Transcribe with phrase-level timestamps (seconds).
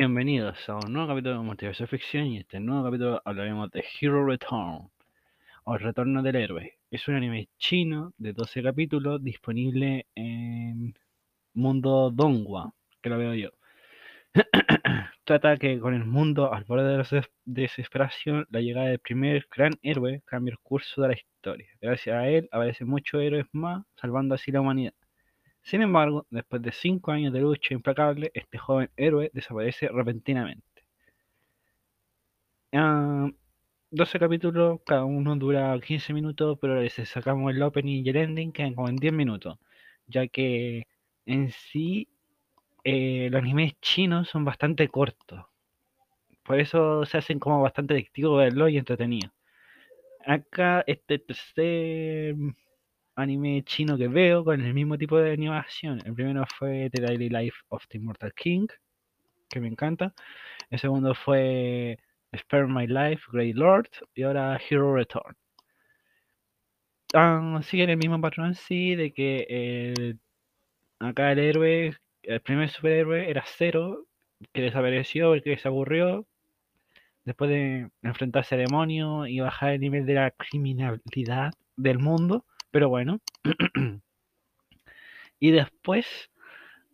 [0.00, 3.84] Bienvenidos a un nuevo capítulo de Multiverso Ficción y en este nuevo capítulo hablaremos de
[4.00, 4.88] Hero Return
[5.64, 6.78] o El Retorno del Héroe.
[6.90, 10.94] Es un anime chino de 12 capítulos disponible en
[11.52, 13.50] Mundo Dongwa, que lo veo yo.
[15.24, 19.74] Trata que con el mundo al borde de la desesperación, la llegada del primer gran
[19.82, 21.68] héroe cambia el curso de la historia.
[21.78, 24.94] Gracias a él aparecen muchos héroes más, salvando así la humanidad.
[25.62, 30.64] Sin embargo, después de cinco años de lucha implacable, este joven héroe desaparece repentinamente.
[32.72, 38.16] 12 ah, capítulos, cada uno dura 15 minutos, pero si sacamos el opening y el
[38.16, 39.58] ending quedan como en 10 minutos,
[40.06, 40.86] ya que
[41.26, 42.08] en sí
[42.84, 45.44] eh, los animes chinos son bastante cortos.
[46.44, 49.32] Por eso se hacen como bastante adictivos verlo y entretenido.
[50.26, 52.36] Acá este tercer
[53.20, 56.00] anime chino que veo con el mismo tipo de animación.
[56.04, 58.66] El primero fue The Daily Life of the Immortal King,
[59.48, 60.14] que me encanta.
[60.70, 61.98] El segundo fue
[62.36, 63.88] Spare My Life, Great Lord.
[64.14, 65.36] Y ahora Hero Return.
[67.14, 70.16] Ah, siguen el mismo patrón sí, de que
[71.00, 74.06] acá el héroe, el primer superhéroe era Cero,
[74.52, 76.26] que desapareció porque se aburrió
[77.24, 82.88] después de enfrentarse a demonios y bajar el nivel de la criminalidad del mundo pero
[82.88, 83.20] bueno.
[85.40, 86.30] y después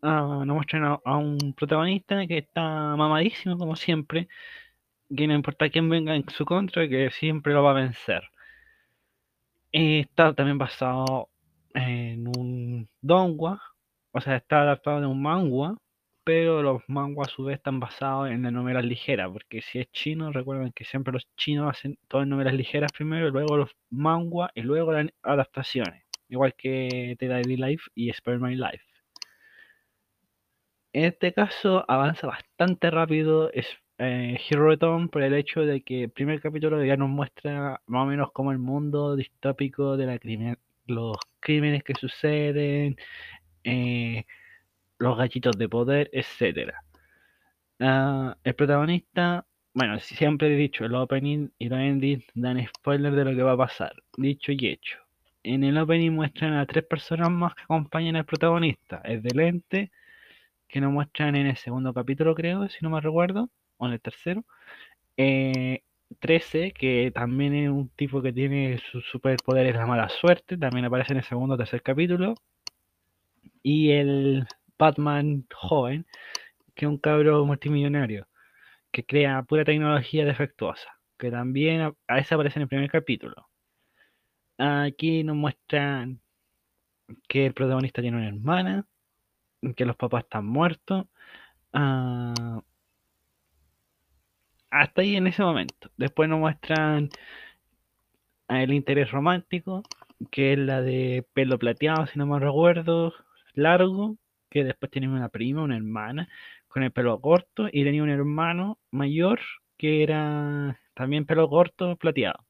[0.03, 2.63] uh, nos muestran a, un protagonista que está
[2.97, 4.29] mamadísimo, como siempre,
[5.15, 8.23] que no importa quién venga en su contra, que siempre lo va a vencer.
[9.73, 11.29] Está también basado
[11.75, 13.61] en un dongua,
[14.13, 15.77] o sea, está adaptado de un manga,
[16.27, 19.93] pero los manguas a su vez están basados en las novelas ligeras, porque si es
[19.93, 24.63] chino, recuerden que siempre los chinos hacen todas novelas ligeras primero, luego los manguas y
[24.63, 28.83] luego las adaptaciones, igual que The Daily Life y Spare My Life.
[30.93, 34.37] En este caso avanza bastante rápido es eh,
[35.13, 38.51] por el hecho de que el primer capítulo ya nos muestra más o menos como
[38.51, 42.97] el mundo distópico de la crimen los crímenes que suceden,
[43.63, 44.25] eh,
[44.99, 46.73] los gallitos de poder, etc.
[47.81, 53.25] Ah, el protagonista, bueno, siempre he dicho, el opening y los ending dan spoiler de
[53.25, 54.99] lo que va a pasar, dicho y hecho.
[55.43, 59.01] En el opening muestran a tres personas más que acompañan al protagonista.
[59.05, 59.93] Es de lente,
[60.69, 64.01] que nos muestran en el segundo capítulo, creo, si no me recuerdo, o en el
[64.01, 64.45] tercero.
[65.17, 70.57] 13, eh, que también es un tipo que tiene su superpoder, es la mala suerte,
[70.59, 72.35] también aparece en el segundo o tercer capítulo.
[73.63, 74.47] Y el
[74.79, 76.07] Batman joven,
[76.75, 78.29] que un cabro multimillonario,
[78.93, 83.49] que crea pura tecnología defectuosa, que también a, veces aparece en el primer capítulo.
[84.59, 86.21] Aquí nos muestran
[87.29, 88.87] que el protagonista tiene una hermana,
[89.77, 91.07] que los papás están muertos.
[91.73, 92.63] Ah,
[94.71, 95.91] hasta ahí en ese momento.
[95.97, 97.09] Después nos muestran
[98.49, 99.83] el interés romántico,
[100.31, 103.13] que es la de pelo plateado, si no me recuerdo,
[103.55, 104.17] largo,
[104.57, 106.29] que después tenía una prima, una hermana,
[106.69, 109.41] con el pelo corto, y tenía un hermano mayor
[109.77, 112.47] que era también pelo corto, plateado.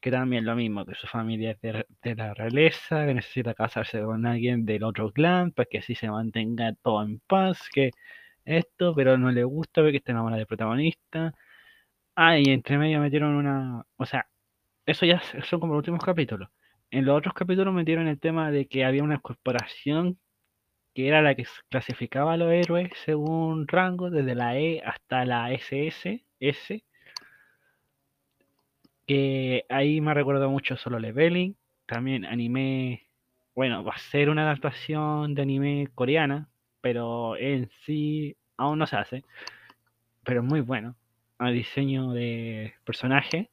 [0.00, 4.26] Que también lo mismo, que su familia es de, la realeza, que necesita casarse con
[4.26, 7.90] alguien del otro clan, para que así se mantenga todo en paz, que
[8.44, 11.34] esto, pero no le gusta porque está enamorada del protagonista.
[12.14, 13.86] Ah, y entre medio metieron una.
[13.96, 14.28] O sea,
[14.86, 16.50] eso ya son como los últimos capítulos.
[16.90, 20.18] En los otros capítulos metieron el tema de que había una corporación
[20.94, 25.52] que era la que clasificaba a los héroes según rango, desde la E hasta la
[25.52, 26.84] SS, S,
[29.06, 31.56] que ahí me recuerdo mucho solo Leveling,
[31.86, 33.06] también anime,
[33.54, 36.48] bueno, va a ser una adaptación de anime coreana,
[36.80, 39.24] pero en sí aún no se hace,
[40.24, 40.96] pero muy bueno,
[41.38, 43.50] a diseño de personaje.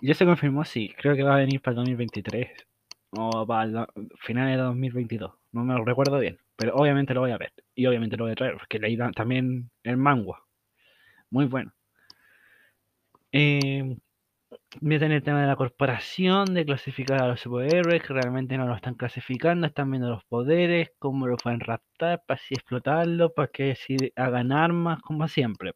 [0.00, 2.68] Ya se confirmó, sí, creo que va a venir para el 2023
[3.10, 3.88] o para
[4.20, 5.32] finales de 2022.
[5.52, 8.32] No me lo recuerdo bien, pero obviamente lo voy a ver y obviamente lo voy
[8.32, 10.38] a traer porque leí también el manga.
[11.30, 11.72] Muy bueno.
[13.32, 13.96] Eh,
[14.80, 18.74] meten el tema de la corporación, de clasificar a los superhéroes, que realmente no lo
[18.74, 23.74] están clasificando, están viendo los poderes, cómo lo pueden raptar, para así explotarlo, para que
[23.76, 25.72] si hagan armas, como siempre.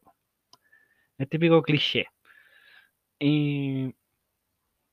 [1.17, 2.07] El típico cliché.
[3.19, 3.93] Y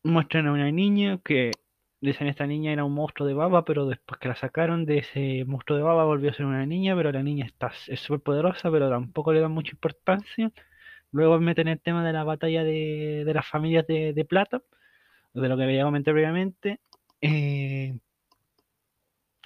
[0.03, 1.50] muestran a una niña que
[2.00, 5.44] dicen esta niña era un monstruo de baba, pero después que la sacaron de ese
[5.47, 8.70] monstruo de baba volvió a ser una niña, pero la niña está, es súper poderosa,
[8.70, 10.50] pero tampoco le dan mucha importancia.
[11.12, 14.62] Luego meten el tema de la batalla de, las familias de, plata,
[15.35, 16.81] de lo que había comentado previamente.
[17.20, 17.99] Eh,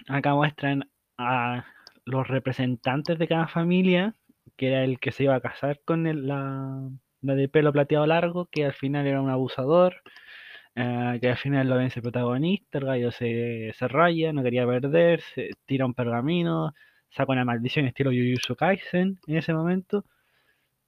[0.09, 1.65] acá muestran a
[2.05, 4.15] los representantes de cada familia,
[4.57, 6.91] que era el que se iba a casar con la,
[7.23, 10.03] la de pelo plateado largo, que al final era un abusador,
[10.77, 14.67] eh, que al final lo vence el protagonista, el gallo se, se raya, no quería
[14.67, 16.75] perder, se tira un pergamino,
[17.11, 20.05] saca una maldición estilo Jujutsu Kaisen en ese momento,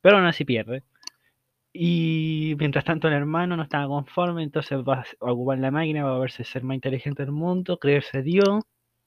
[0.00, 0.82] pero aún así pierde.
[1.72, 6.16] Y mientras tanto el hermano no estaba conforme, entonces va a ocupar la máquina, va
[6.16, 8.60] a verse ser más inteligente del mundo, creerse Dios,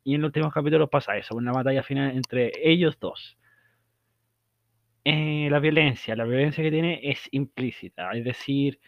[0.03, 3.37] y en los últimos capítulos pasa eso, una batalla final entre ellos dos.
[5.03, 8.79] Eh, la violencia, la violencia que tiene es implícita, es decir,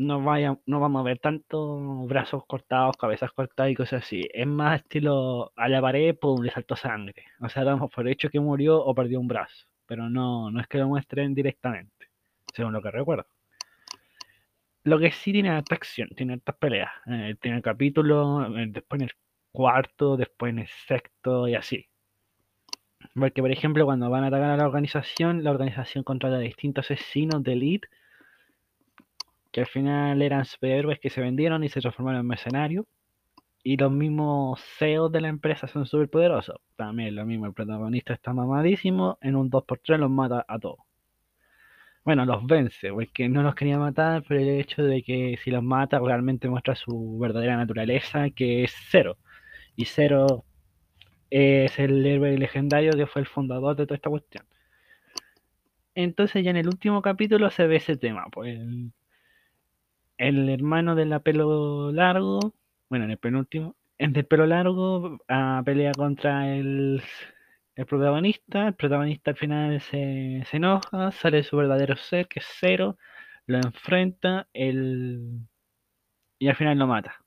[0.00, 1.76] no, vaya, no vamos a ver tanto
[2.06, 4.22] brazos cortados, cabezas cortadas y cosas así.
[4.32, 7.26] Es más estilo a la pared, pum, le saltó sangre.
[7.40, 9.66] O sea, damos por hecho que murió o perdió un brazo.
[9.86, 12.08] Pero no, no es que lo muestren directamente,
[12.54, 13.26] según lo que recuerdo.
[14.84, 16.90] Lo que sí tiene esta acción, tiene estas peleas.
[17.06, 19.14] Eh, tiene el capítulo, eh, después en el
[19.52, 21.86] cuarto, después en el sexto y así.
[23.14, 26.90] Porque, por ejemplo, cuando van a atacar a la organización, la organización contrata a distintos
[26.90, 27.88] asesinos de elite
[29.52, 32.86] que al final eran superhéroes que se vendieron y se transformaron en mercenarios.
[33.62, 36.56] Y los mismos CEOs de la empresa son súper poderosos.
[36.76, 40.78] También lo mismo, el protagonista está mamadísimo, en un 2x3 los mata a todos.
[42.04, 45.62] Bueno, los vence, porque no los quería matar, pero el hecho de que si los
[45.62, 49.18] mata realmente muestra su verdadera naturaleza, que es Cero.
[49.76, 50.44] Y Cero
[51.30, 54.46] es el héroe legendario que fue el fundador de toda esta cuestión.
[55.94, 58.58] Entonces ya en el último capítulo se ve ese tema, pues
[60.20, 62.54] hermano de la pelo largo,
[62.88, 67.02] bueno, en el penúltimo, en el pelo largo a pelea contra el,
[67.76, 68.68] el protagonista.
[68.68, 72.98] El protagonista al final se, se, enoja, sale su verdadero ser, que es cero,
[73.46, 75.40] lo enfrenta el,
[76.38, 77.24] y al final lo mata.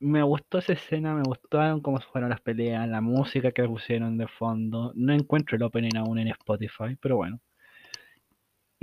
[0.00, 4.28] Me gustó esa escena, me gustaron cómo fueron las peleas, la música que pusieron de
[4.28, 4.92] fondo.
[4.94, 7.40] No encuentro el opening aún en Spotify, pero bueno.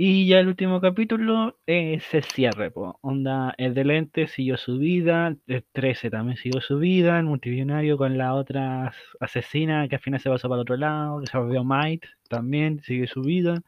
[0.04, 2.72] Y ya el último capítulo es el cierre,
[3.02, 7.96] onda, el de Lente siguió su vida, el 13 también siguió su vida, el multimillonario
[7.96, 11.38] con la otra asesina que al final se pasó para el otro lado, que se
[11.38, 13.62] volvió Might, también sigue su vida.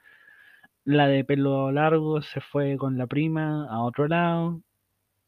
[0.84, 4.60] La de pelo largo se fue con la prima a otro lado.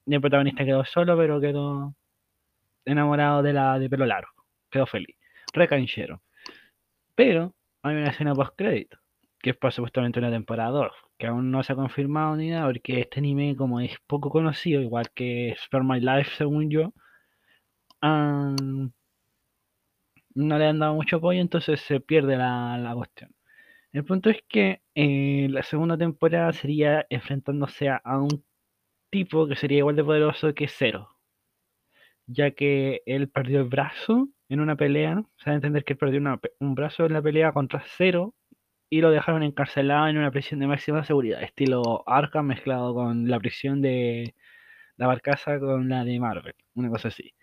[0.07, 1.95] Y el protagonista quedó solo, pero quedó
[2.85, 4.33] enamorado de la de pelo largo.
[4.71, 5.17] Quedó feliz.
[5.53, 6.21] Recanchero.
[7.15, 8.99] Pero hay una escena post crédito
[9.47, 12.67] que es por supuestamente una temporada 2, que aún no se ha confirmado ni nada,
[12.67, 16.93] porque este anime, como es poco conocido, igual que Spare My Life, según yo,
[18.03, 18.91] no
[20.35, 23.31] le han dado mucho apoyo, entonces se pierde la, cuestión.
[23.93, 28.45] El punto es que eh, la segunda temporada sería enfrentándose a, un
[29.11, 31.11] tipo que sería igual de poderoso que Zero,
[32.27, 35.99] ya que él perdió el brazo en una pelea, se da a entender que él
[35.99, 36.21] perdió
[36.59, 38.35] un brazo en la pelea contra Zero
[38.91, 43.39] y lo dejaron encarcelado en una prisión de máxima seguridad, estilo Arkham mezclado con la
[43.41, 44.35] prisión de
[44.97, 47.35] la barcaza con la de Marvel, una cosa así.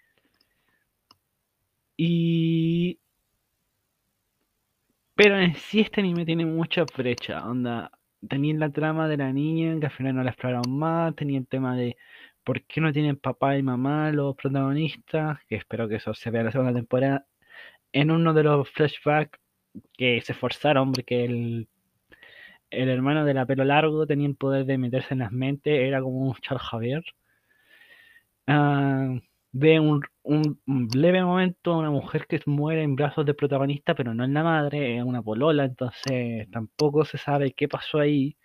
[1.97, 2.99] Y...
[5.15, 7.91] Pero en sí este anime tiene mucha brecha, onda,
[8.27, 11.47] tenía la trama de la niña que al final no la exploraron más, tenía el
[11.47, 11.97] tema de
[12.43, 16.41] por qué no tienen papá y mamá los protagonistas, que espero que eso se vea
[16.41, 17.25] en la segunda temporada.
[17.93, 19.39] En uno de los flashbacks
[19.93, 21.67] que se esforzaron porque el,
[22.69, 26.01] el hermano de la pelo largo tenía el poder de meterse en las mentes, era
[26.01, 27.03] como un Charles Javier.
[28.47, 29.19] Uh,
[29.53, 30.59] ve un, un,
[30.93, 34.97] leve momento una mujer que muere en brazos del protagonista, pero no es la madre,
[34.97, 38.35] es una polola, entonces tampoco se sabe qué pasó ahí.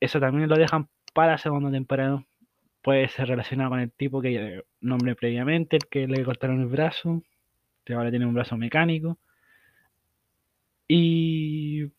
[0.00, 2.24] Eso también lo dejan para la segunda temporada.
[2.82, 7.22] Puede ser relacionado con el tipo que nombré previamente, el que le cortaron el brazo,
[7.84, 9.18] que ahora tiene un brazo mecánico.
[10.94, 11.90] Y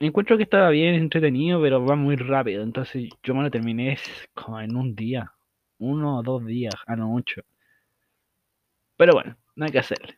[0.00, 2.62] encuentro que estaba bien entretenido, pero va muy rápido.
[2.62, 3.96] Entonces yo me lo terminé
[4.34, 5.32] como en un día.
[5.78, 7.40] Uno o dos días, a no mucho.
[8.98, 10.14] Pero bueno, no hay que hacerle.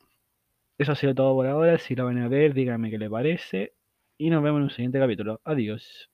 [0.76, 1.78] Eso ha sido todo por ahora.
[1.78, 3.74] Si lo van a ver, díganme qué les parece.
[4.18, 5.40] Y nos vemos en un siguiente capítulo.
[5.44, 6.10] Adiós.